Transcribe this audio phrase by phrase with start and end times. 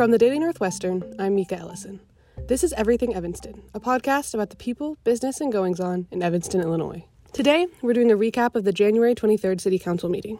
[0.00, 2.00] From the Daily Northwestern, I'm Mika Ellison.
[2.48, 6.62] This is Everything Evanston, a podcast about the people, business, and goings on in Evanston,
[6.62, 7.04] Illinois.
[7.34, 10.38] Today, we're doing a recap of the January 23rd City Council meeting.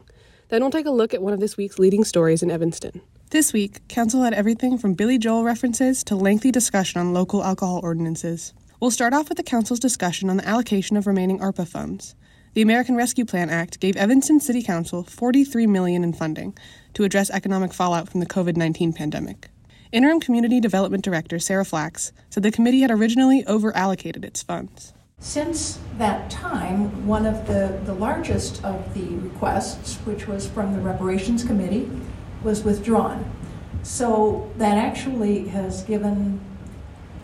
[0.49, 3.03] Then we'll take a look at one of this week's leading stories in Evanston.
[3.33, 7.81] This week, Council had everything from Billy Joel references to lengthy discussion on local alcohol
[7.83, 8.55] ordinances.
[8.81, 12.15] We'll start off with the Council's discussion on the allocation of remaining ARPA funds.
[12.53, 16.59] The American Rescue Plan Act gave Evanston City Council 43 million in funding
[16.95, 19.51] to address economic fallout from the COVID-19 pandemic.
[19.93, 24.93] Interim Community Development Director Sarah Flax said the committee had originally over-allocated its funds.
[25.19, 30.81] Since that time, one of the, the largest of the requests, which was from the
[30.81, 31.91] Reparations Committee,
[32.45, 33.29] was withdrawn.
[33.83, 36.39] So that actually has given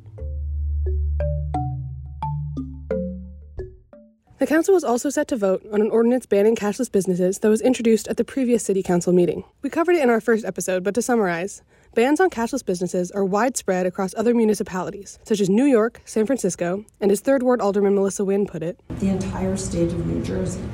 [4.39, 7.61] The council was also set to vote on an ordinance banning cashless businesses that was
[7.61, 9.45] introduced at the previous city council meeting.
[9.61, 11.61] We covered it in our first episode, but to summarize,
[11.95, 16.87] bans on cashless businesses are widespread across other municipalities, such as New York, San Francisco,
[17.03, 20.65] and as Third Ward Alderman Melissa Wynne put it, the entire state of New Jersey.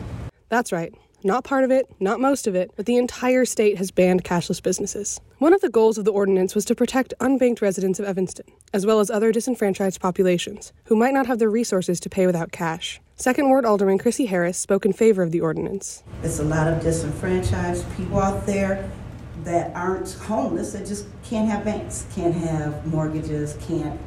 [0.48, 0.94] That's right.
[1.24, 4.62] Not part of it, not most of it, but the entire state has banned cashless
[4.62, 5.20] businesses.
[5.38, 8.86] One of the goals of the ordinance was to protect unbanked residents of Evanston, as
[8.86, 13.00] well as other disenfranchised populations who might not have the resources to pay without cash.
[13.16, 16.04] Second Ward Alderman Krissie Harris spoke in favor of the ordinance.
[16.20, 18.88] There's a lot of disenfranchised people out there
[19.42, 23.98] that aren't homeless that just can't have banks, can't have mortgages, can't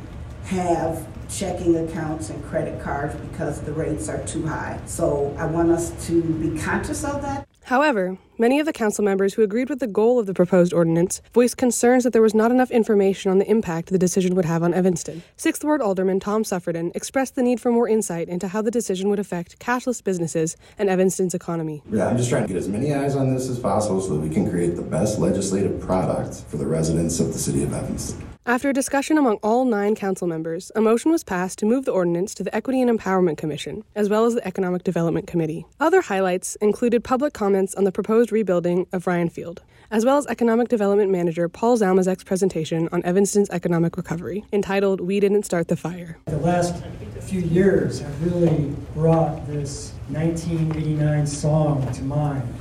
[0.46, 4.80] have checking accounts and credit cards because the rates are too high.
[4.86, 7.48] So I want us to be conscious of that.
[7.66, 11.22] However, many of the council members who agreed with the goal of the proposed ordinance
[11.34, 14.64] voiced concerns that there was not enough information on the impact the decision would have
[14.64, 15.24] on Evanston.
[15.38, 19.09] Sixth Ward Alderman Tom Suffredin expressed the need for more insight into how the decision
[19.09, 21.81] would affect cashless businesses and Evanston's economy.
[21.90, 24.19] Yeah, I'm just trying to get as many eyes on this as possible so that
[24.19, 28.31] we can create the best legislative product for the residents of the city of Evanston.
[28.44, 31.91] After a discussion among all nine council members, a motion was passed to move the
[31.91, 35.68] ordinance to the Equity and Empowerment Commission, as well as the Economic Development Committee.
[35.79, 40.25] Other highlights included public comments on the proposed rebuilding of Ryan Field, as well as
[40.25, 45.78] Economic Development Manager Paul Zalmezak's presentation on Evanston's economic recovery, entitled We Didn't Start the
[45.78, 46.18] Fire.
[46.25, 46.84] The last
[47.19, 52.51] few years have really brought this 1989 song to mind.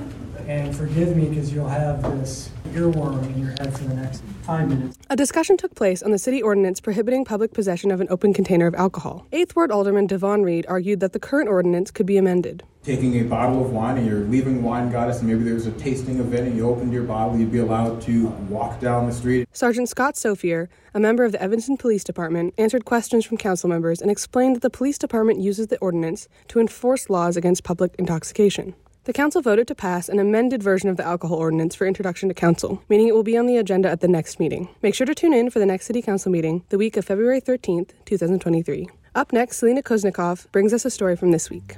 [0.47, 4.69] And forgive me because you'll have this earworm in your head for the next five
[4.69, 4.99] minutes.
[5.11, 8.67] A discussion took place on the city ordinance prohibiting public possession of an open container
[8.67, 9.27] of alcohol.
[9.33, 12.63] Eighth Ward Alderman Devon Reid argued that the current ordinance could be amended.
[12.83, 15.73] Taking a bottle of wine and you're leaving Wine Goddess, and maybe there was a
[15.73, 19.47] tasting event and you opened your bottle, you'd be allowed to walk down the street.
[19.53, 24.01] Sergeant Scott Sofier, a member of the Evanston Police Department, answered questions from council members
[24.01, 28.75] and explained that the police department uses the ordinance to enforce laws against public intoxication.
[29.11, 32.35] The council voted to pass an amended version of the alcohol ordinance for introduction to
[32.35, 34.69] council, meaning it will be on the agenda at the next meeting.
[34.83, 37.41] Make sure to tune in for the next city council meeting, the week of February
[37.41, 38.89] 13th, 2023.
[39.17, 41.77] Up next, Selena Kuznikoff brings us a story from this week.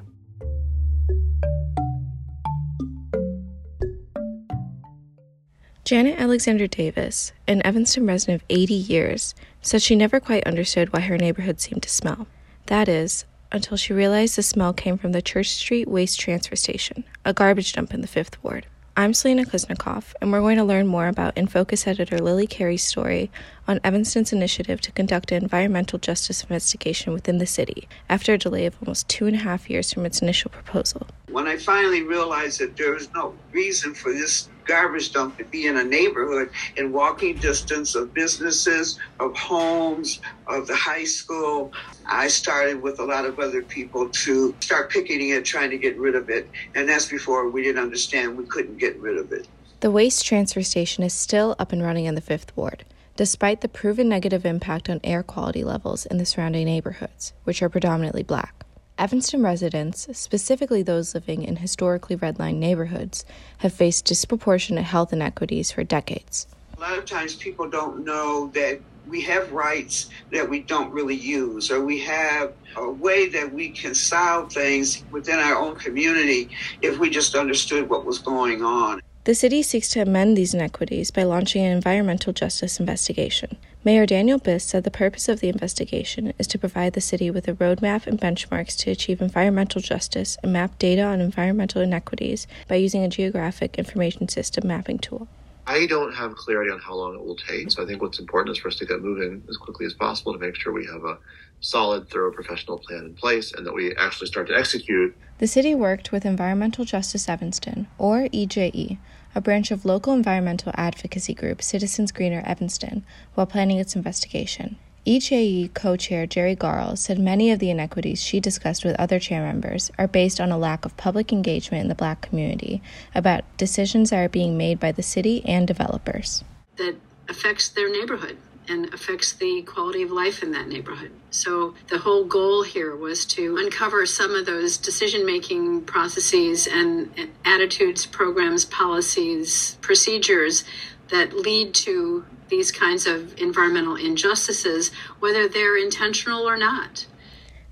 [5.86, 11.00] Janet Alexander Davis, an Evanston resident of 80 years, said she never quite understood why
[11.00, 12.26] her neighborhood seemed to smell.
[12.66, 17.04] That is, until she realized the smell came from the Church Street Waste Transfer Station,
[17.24, 18.66] a garbage dump in the Fifth Ward.
[18.94, 22.84] I'm Selena Kuznikoff, and we're going to learn more about In Focus editor Lily Carey's
[22.84, 23.30] story
[23.66, 28.66] on Evanston's initiative to conduct an environmental justice investigation within the city after a delay
[28.66, 31.06] of almost two and a half years from its initial proposal.
[31.30, 35.66] When I finally realized that there was no reason for this garbage dump to be
[35.66, 41.72] in a neighborhood in walking distance of businesses, of homes, of the high school.
[42.06, 45.98] I started with a lot of other people to start picketing it, trying to get
[45.98, 46.48] rid of it.
[46.74, 49.48] And that's before we didn't understand we couldn't get rid of it.
[49.80, 52.84] The waste transfer station is still up and running in the Fifth Ward,
[53.16, 57.68] despite the proven negative impact on air quality levels in the surrounding neighborhoods, which are
[57.68, 58.64] predominantly black.
[58.98, 63.24] Evanston residents, specifically those living in historically redlined neighborhoods,
[63.58, 66.46] have faced disproportionate health inequities for decades.
[66.76, 71.16] A lot of times people don't know that we have rights that we don't really
[71.16, 76.50] use, or we have a way that we can solve things within our own community
[76.82, 79.00] if we just understood what was going on.
[79.24, 84.38] The city seeks to amend these inequities by launching an environmental justice investigation, Mayor Daniel
[84.38, 88.06] Biss said the purpose of the investigation is to provide the city with a roadmap
[88.06, 93.08] and benchmarks to achieve environmental justice and map data on environmental inequities by using a
[93.08, 95.26] geographic information system mapping tool.
[95.66, 98.56] I don't have clarity on how long it will take, so I think what's important
[98.56, 101.04] is for us to get moving as quickly as possible to make sure we have
[101.04, 101.18] a
[101.58, 105.16] solid, thorough professional plan in place and that we actually start to execute.
[105.38, 108.98] The city worked with Environmental Justice Evanston, or EJE,
[109.34, 114.76] a branch of local environmental advocacy group Citizens Greener Evanston, while planning its investigation.
[115.04, 119.42] EJE co chair Jerry Garl said many of the inequities she discussed with other chair
[119.42, 122.80] members are based on a lack of public engagement in the black community
[123.14, 126.44] about decisions that are being made by the city and developers.
[126.76, 126.94] That
[127.28, 128.36] affects their neighborhood
[128.68, 131.10] and affects the quality of life in that neighborhood.
[131.30, 137.10] So the whole goal here was to uncover some of those decision making processes and
[137.44, 140.64] attitudes, programs, policies, procedures
[141.08, 147.06] that lead to these kinds of environmental injustices, whether they're intentional or not.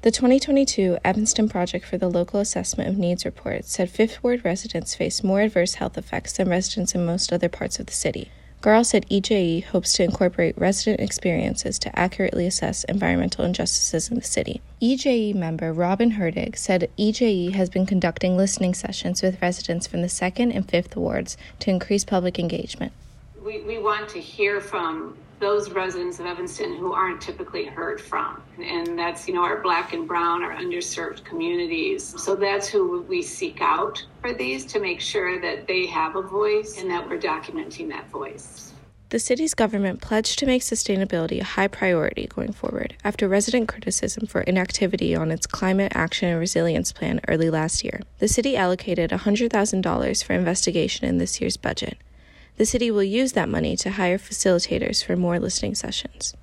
[0.03, 4.95] The 2022 Evanston Project for the Local Assessment of Needs report said Fifth Ward residents
[4.95, 8.31] face more adverse health effects than residents in most other parts of the city.
[8.63, 14.23] Garl said EJE hopes to incorporate resident experiences to accurately assess environmental injustices in the
[14.23, 14.61] city.
[14.83, 20.09] EJE member Robin Herdig said EJE has been conducting listening sessions with residents from the
[20.09, 22.93] 2nd and 5th wards to increase public engagement.
[23.43, 28.43] We, we want to hear from those residents of Evanston who aren't typically heard from.
[28.63, 32.15] And that's, you know, our black and brown, our underserved communities.
[32.23, 36.23] So that's who we seek out for these to make sure that they have a
[36.23, 38.73] voice and that we're documenting that voice.
[39.09, 44.29] The city's government pledged to make sustainability a high priority going forward after resident criticism
[44.29, 48.03] for inactivity on its climate action and resilience plan early last year.
[48.21, 51.99] The city allocated $100,000 for investigation in this year's budget.
[52.61, 56.35] The city will use that money to hire facilitators for more listening sessions.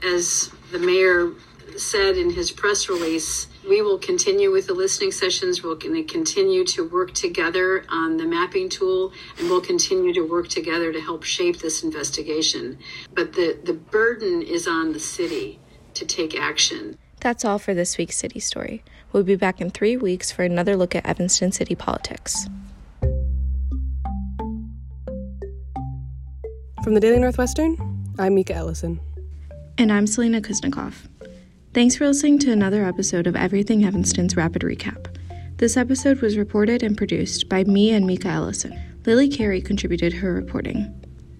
[0.00, 1.32] As the mayor
[1.76, 5.60] said in his press release, we will continue with the listening sessions.
[5.60, 10.20] We're going to continue to work together on the mapping tool, and we'll continue to
[10.20, 12.78] work together to help shape this investigation.
[13.12, 15.58] But the, the burden is on the city
[15.94, 16.96] to take action.
[17.18, 18.84] That's all for this week's City Story.
[19.12, 22.46] We'll be back in three weeks for another look at Evanston city politics.
[26.82, 27.76] From the Daily Northwestern,
[28.18, 28.98] I'm Mika Ellison.
[29.76, 30.94] And I'm Selena Kuznikoff.
[31.74, 35.14] Thanks for listening to another episode of Everything Evanston's Rapid Recap.
[35.58, 38.80] This episode was reported and produced by me and Mika Ellison.
[39.04, 40.90] Lily Carey contributed her reporting.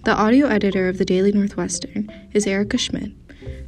[0.05, 3.13] The audio editor of the Daily Northwestern is Erica Schmidt.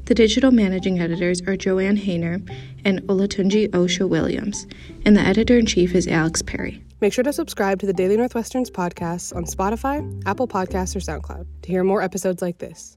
[0.05, 2.43] The digital managing editors are Joanne Hayner
[2.85, 4.67] and Olatunji Osha Williams,
[5.07, 6.83] and the editor in chief is Alex Perry.
[7.01, 11.47] Make sure to subscribe to the Daily Northwestern's podcasts on Spotify, Apple Podcasts, or SoundCloud
[11.63, 12.97] to hear more episodes like this.